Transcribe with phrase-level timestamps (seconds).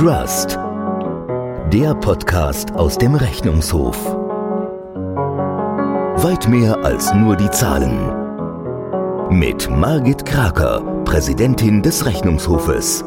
[0.00, 0.58] Trust.
[1.70, 4.02] Der Podcast aus dem Rechnungshof.
[6.24, 7.98] Weit mehr als nur die Zahlen.
[9.28, 13.04] Mit Margit Kraker, Präsidentin des Rechnungshofes.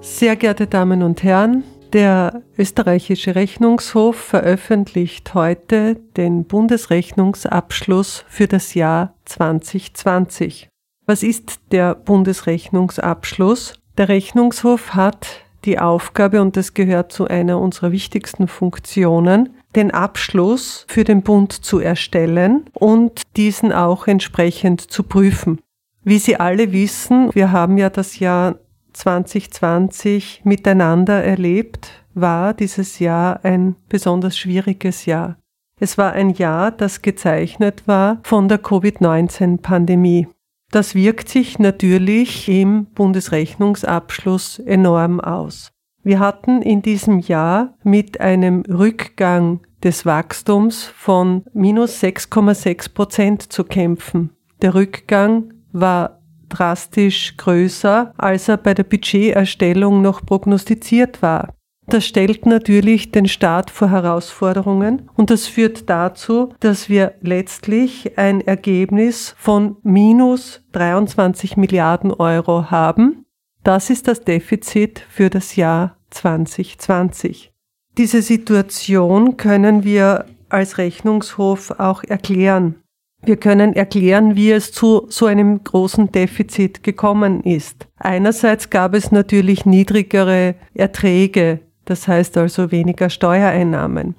[0.00, 9.14] Sehr geehrte Damen und Herren, der österreichische Rechnungshof veröffentlicht heute den Bundesrechnungsabschluss für das Jahr
[9.26, 10.70] 2020.
[11.08, 13.74] Was ist der Bundesrechnungsabschluss?
[13.96, 15.28] Der Rechnungshof hat
[15.64, 21.52] die Aufgabe, und das gehört zu einer unserer wichtigsten Funktionen, den Abschluss für den Bund
[21.52, 25.60] zu erstellen und diesen auch entsprechend zu prüfen.
[26.02, 28.56] Wie Sie alle wissen, wir haben ja das Jahr
[28.94, 35.36] 2020 miteinander erlebt, war dieses Jahr ein besonders schwieriges Jahr.
[35.78, 40.26] Es war ein Jahr, das gezeichnet war von der Covid-19-Pandemie.
[40.70, 45.70] Das wirkt sich natürlich im Bundesrechnungsabschluss enorm aus.
[46.02, 53.64] Wir hatten in diesem Jahr mit einem Rückgang des Wachstums von minus 6,6 Prozent zu
[53.64, 54.30] kämpfen.
[54.62, 61.54] Der Rückgang war drastisch größer, als er bei der Budgeterstellung noch prognostiziert war.
[61.88, 68.40] Das stellt natürlich den Staat vor Herausforderungen und das führt dazu, dass wir letztlich ein
[68.40, 73.24] Ergebnis von minus 23 Milliarden Euro haben.
[73.62, 77.52] Das ist das Defizit für das Jahr 2020.
[77.98, 82.76] Diese Situation können wir als Rechnungshof auch erklären.
[83.22, 87.88] Wir können erklären, wie es zu so einem großen Defizit gekommen ist.
[87.96, 94.14] Einerseits gab es natürlich niedrigere Erträge, das heißt also weniger Steuereinnahmen.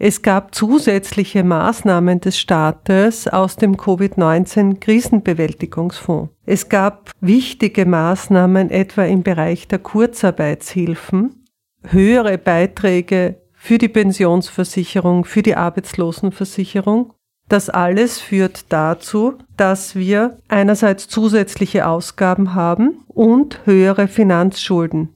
[0.00, 6.30] Es gab zusätzliche Maßnahmen des Staates aus dem Covid-19-Krisenbewältigungsfonds.
[6.46, 11.44] Es gab wichtige Maßnahmen etwa im Bereich der Kurzarbeitshilfen,
[11.82, 17.12] höhere Beiträge für die Pensionsversicherung, für die Arbeitslosenversicherung
[17.48, 25.14] das alles führt dazu, dass wir einerseits zusätzliche Ausgaben haben und höhere Finanzschulden.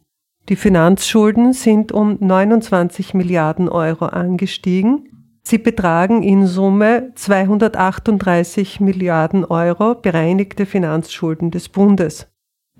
[0.48, 5.08] Die Finanzschulden sind um 29 Milliarden Euro angestiegen.
[5.44, 12.28] Sie betragen in Summe 238 Milliarden Euro bereinigte Finanzschulden des Bundes.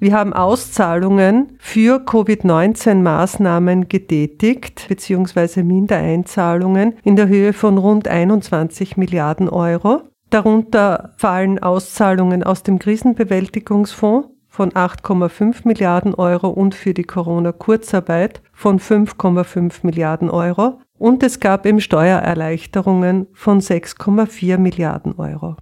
[0.03, 9.49] Wir haben Auszahlungen für Covid-19-Maßnahmen getätigt, beziehungsweise Mindereinzahlungen in der Höhe von rund 21 Milliarden
[9.49, 10.03] Euro.
[10.31, 18.79] Darunter fallen Auszahlungen aus dem Krisenbewältigungsfonds von 8,5 Milliarden Euro und für die Corona-Kurzarbeit von
[18.79, 20.79] 5,5 Milliarden Euro.
[20.99, 25.57] Und es gab eben Steuererleichterungen von 6,4 Milliarden Euro.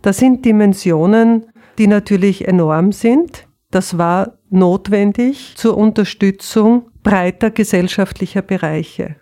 [0.00, 1.46] Das sind Dimensionen,
[1.76, 3.48] die natürlich enorm sind.
[3.72, 9.16] Das war notwendig zur Unterstützung breiter gesellschaftlicher Bereiche.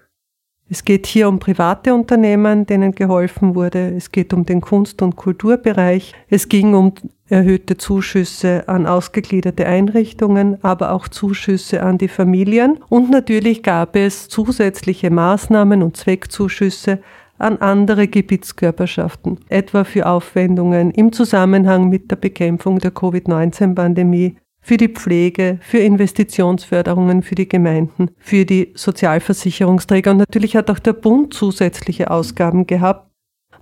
[0.71, 3.95] Es geht hier um private Unternehmen, denen geholfen wurde.
[3.97, 6.13] Es geht um den Kunst- und Kulturbereich.
[6.29, 6.93] Es ging um
[7.29, 12.79] erhöhte Zuschüsse an ausgegliederte Einrichtungen, aber auch Zuschüsse an die Familien.
[12.89, 17.01] Und natürlich gab es zusätzliche Maßnahmen und Zweckzuschüsse
[17.39, 24.37] an andere Gebietskörperschaften, etwa für Aufwendungen im Zusammenhang mit der Bekämpfung der Covid-19-Pandemie,
[24.69, 30.11] für die Pflege, für Investitionsförderungen für die Gemeinden, für die Sozialversicherungsträger.
[30.11, 33.11] Und natürlich hat auch der Bund zusätzliche Ausgaben gehabt.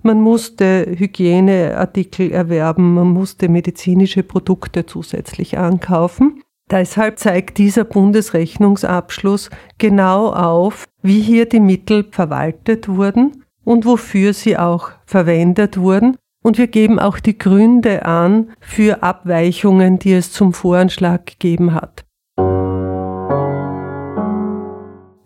[0.01, 6.43] Man musste Hygieneartikel erwerben, man musste medizinische Produkte zusätzlich ankaufen.
[6.69, 14.57] Deshalb zeigt dieser Bundesrechnungsabschluss genau auf, wie hier die Mittel verwaltet wurden und wofür sie
[14.57, 16.17] auch verwendet wurden.
[16.47, 22.05] Und wir geben auch die Gründe an für Abweichungen, die es zum Voranschlag gegeben hat.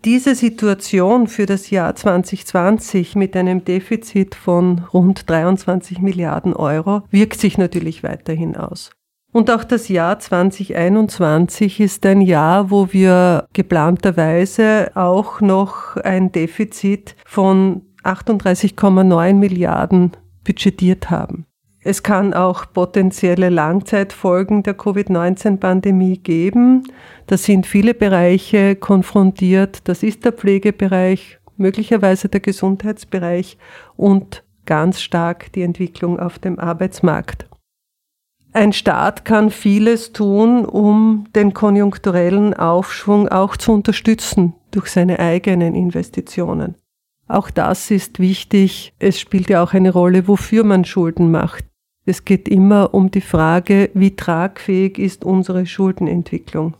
[0.04, 7.38] Diese Situation für das Jahr 2020 mit einem Defizit von rund 23 Milliarden Euro wirkt
[7.38, 8.90] sich natürlich weiterhin aus.
[9.30, 17.14] Und auch das Jahr 2021 ist ein Jahr, wo wir geplanterweise auch noch ein Defizit
[17.24, 21.46] von 38,9 Milliarden budgetiert haben.
[21.84, 26.84] Es kann auch potenzielle Langzeitfolgen der Covid-19-Pandemie geben.
[27.26, 29.88] Da sind viele Bereiche konfrontiert.
[29.88, 33.58] Das ist der Pflegebereich, möglicherweise der Gesundheitsbereich
[33.96, 37.48] und ganz stark die Entwicklung auf dem Arbeitsmarkt.
[38.52, 45.74] Ein Staat kann vieles tun, um den konjunkturellen Aufschwung auch zu unterstützen durch seine eigenen
[45.74, 46.76] Investitionen.
[47.32, 48.92] Auch das ist wichtig.
[48.98, 51.64] Es spielt ja auch eine Rolle, wofür man Schulden macht.
[52.04, 56.74] Es geht immer um die Frage, wie tragfähig ist unsere Schuldenentwicklung.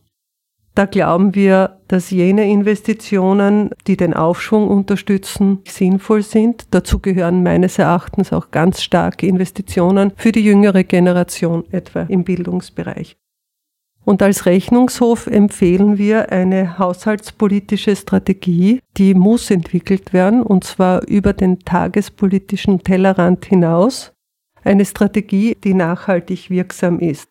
[0.74, 6.66] Da glauben wir, dass jene Investitionen, die den Aufschwung unterstützen, sinnvoll sind.
[6.70, 13.16] Dazu gehören meines Erachtens auch ganz starke Investitionen für die jüngere Generation, etwa im Bildungsbereich.
[14.04, 21.32] Und als Rechnungshof empfehlen wir eine haushaltspolitische Strategie, die muss entwickelt werden, und zwar über
[21.32, 24.12] den tagespolitischen Tellerrand hinaus.
[24.64, 27.28] Eine Strategie, die nachhaltig wirksam ist.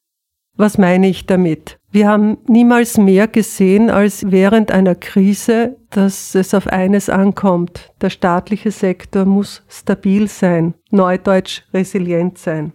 [0.57, 1.77] Was meine ich damit?
[1.91, 7.91] Wir haben niemals mehr gesehen als während einer Krise, dass es auf eines ankommt.
[8.01, 12.73] Der staatliche Sektor muss stabil sein, neudeutsch resilient sein.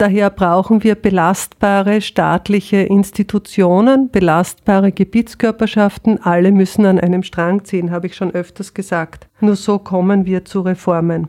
[0.00, 6.22] Daher brauchen wir belastbare staatliche Institutionen, belastbare Gebietskörperschaften.
[6.22, 9.28] Alle müssen an einem Strang ziehen, habe ich schon öfters gesagt.
[9.40, 11.28] Nur so kommen wir zu Reformen.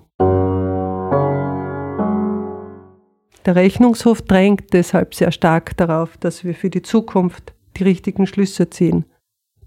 [3.46, 8.70] Der Rechnungshof drängt deshalb sehr stark darauf, dass wir für die Zukunft die richtigen Schlüsse
[8.70, 9.04] ziehen.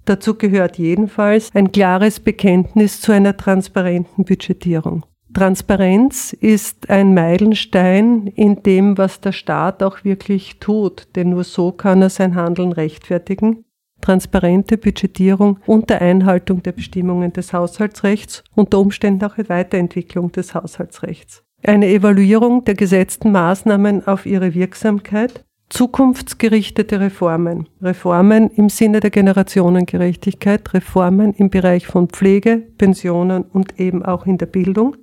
[0.07, 5.05] Dazu gehört jedenfalls ein klares Bekenntnis zu einer transparenten Budgetierung.
[5.35, 11.73] Transparenz ist ein Meilenstein in dem, was der Staat auch wirklich tut, denn nur so
[11.73, 13.65] kann er sein Handeln rechtfertigen.
[14.01, 21.45] Transparente Budgetierung unter Einhaltung der Bestimmungen des Haushaltsrechts, unter Umständen auch eine Weiterentwicklung des Haushaltsrechts
[21.67, 30.75] eine Evaluierung der gesetzten Maßnahmen auf ihre Wirksamkeit, zukunftsgerichtete Reformen, Reformen im Sinne der Generationengerechtigkeit,
[30.75, 34.97] Reformen im Bereich von Pflege, Pensionen und eben auch in der Bildung.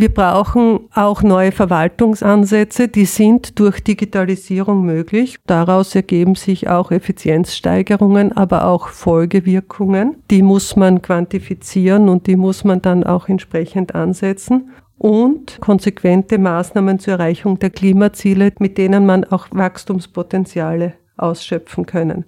[0.00, 5.38] Wir brauchen auch neue Verwaltungsansätze, die sind durch Digitalisierung möglich.
[5.46, 10.22] Daraus ergeben sich auch Effizienzsteigerungen, aber auch Folgewirkungen.
[10.30, 17.00] Die muss man quantifizieren und die muss man dann auch entsprechend ansetzen und konsequente Maßnahmen
[17.00, 22.24] zur Erreichung der Klimaziele, mit denen man auch Wachstumspotenziale ausschöpfen können.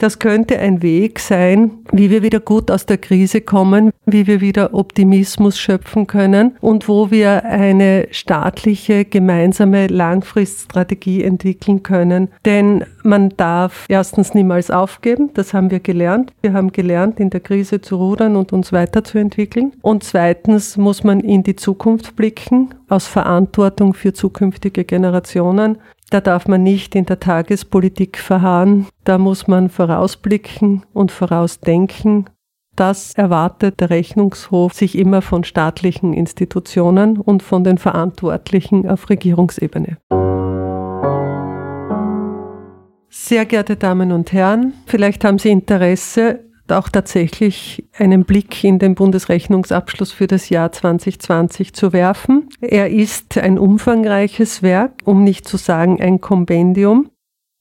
[0.00, 4.40] Das könnte ein Weg sein, wie wir wieder gut aus der Krise kommen, wie wir
[4.40, 12.28] wieder Optimismus schöpfen können und wo wir eine staatliche gemeinsame Langfriststrategie entwickeln können.
[12.46, 16.32] Denn man darf erstens niemals aufgeben, das haben wir gelernt.
[16.40, 19.72] Wir haben gelernt, in der Krise zu rudern und uns weiterzuentwickeln.
[19.82, 25.76] Und zweitens muss man in die Zukunft blicken, aus Verantwortung für zukünftige Generationen.
[26.10, 32.28] Da darf man nicht in der Tagespolitik verharren, da muss man vorausblicken und vorausdenken.
[32.74, 39.98] Das erwartet der Rechnungshof sich immer von staatlichen Institutionen und von den Verantwortlichen auf Regierungsebene.
[43.08, 46.40] Sehr geehrte Damen und Herren, vielleicht haben Sie Interesse
[46.72, 52.48] auch tatsächlich einen Blick in den Bundesrechnungsabschluss für das Jahr 2020 zu werfen.
[52.60, 57.10] Er ist ein umfangreiches Werk, um nicht zu sagen ein Kompendium.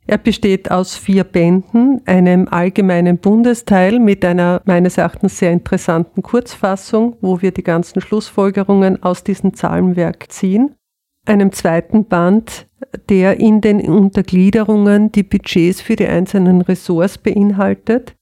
[0.05, 7.15] Er besteht aus vier Bänden, einem allgemeinen Bundesteil mit einer meines Erachtens sehr interessanten Kurzfassung,
[7.21, 10.75] wo wir die ganzen Schlussfolgerungen aus diesem Zahlenwerk ziehen,
[11.25, 12.67] einem zweiten Band,
[13.07, 18.15] der in den Untergliederungen die Budgets für die einzelnen Ressorts beinhaltet,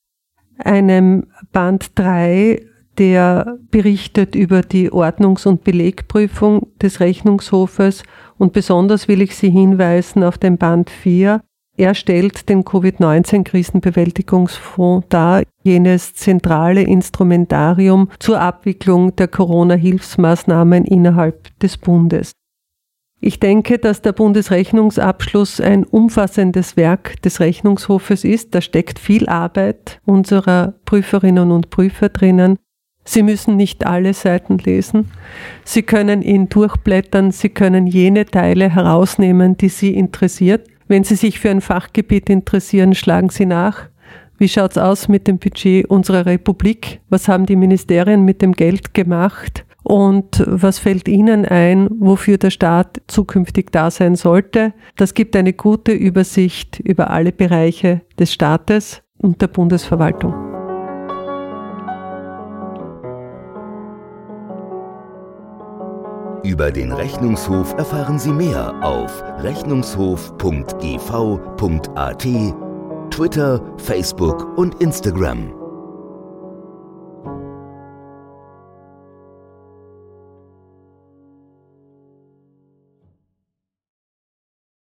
[0.57, 2.65] einem Band 3,
[2.97, 8.03] der berichtet über die Ordnungs- und Belegprüfung des Rechnungshofes
[8.37, 11.41] und besonders will ich Sie hinweisen auf den Band 4.
[11.79, 22.31] Er stellt den Covid-19-Krisenbewältigungsfonds dar, jenes zentrale Instrumentarium zur Abwicklung der Corona-Hilfsmaßnahmen innerhalb des Bundes.
[23.19, 28.55] Ich denke, dass der Bundesrechnungsabschluss ein umfassendes Werk des Rechnungshofes ist.
[28.55, 32.57] Da steckt viel Arbeit unserer Prüferinnen und Prüfer drinnen.
[33.07, 35.09] Sie müssen nicht alle Seiten lesen.
[35.63, 37.31] Sie können ihn durchblättern.
[37.31, 40.67] Sie können jene Teile herausnehmen, die Sie interessiert.
[40.89, 43.87] Wenn Sie sich für ein Fachgebiet interessieren, schlagen Sie nach.
[44.37, 46.99] Wie schaut's aus mit dem Budget unserer Republik?
[47.09, 49.63] Was haben die Ministerien mit dem Geld gemacht?
[49.83, 54.73] und was fällt Ihnen ein, wofür der Staat zukünftig da sein sollte.
[54.97, 60.56] Das gibt eine gute Übersicht über alle Bereiche des Staates und der Bundesverwaltung.
[66.43, 72.27] Über den Rechnungshof erfahren Sie mehr auf rechnungshof.gv.at,
[73.11, 75.66] Twitter, Facebook und Instagram.